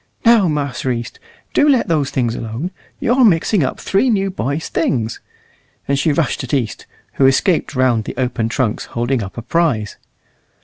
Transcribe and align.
Now, 0.25 0.47
Master 0.47 0.89
East, 0.89 1.19
do 1.53 1.69
let 1.69 1.87
those 1.87 2.09
things 2.09 2.33
alone. 2.33 2.71
You're 2.99 3.23
mixing 3.23 3.63
up 3.63 3.79
three 3.79 4.09
new 4.09 4.31
boys' 4.31 4.67
things." 4.67 5.19
And 5.87 5.99
she 5.99 6.11
rushed 6.11 6.43
at 6.43 6.55
East, 6.55 6.87
who 7.21 7.27
escaped 7.27 7.75
round 7.75 8.05
the 8.05 8.17
open 8.17 8.49
trunks 8.49 8.85
holding 8.97 9.21
up 9.21 9.37
a 9.37 9.43
prize. 9.43 9.97